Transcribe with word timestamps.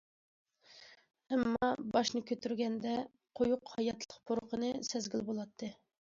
ئەمما، 1.33 1.67
باشنى 1.91 2.21
كۆتۈرگەندە، 2.31 2.93
قويۇق 3.39 3.73
ھاياتلىق 3.73 4.17
پۇرىقىنى 4.31 4.71
سەزگىلى 4.89 5.27
بولاتتى. 5.29 5.71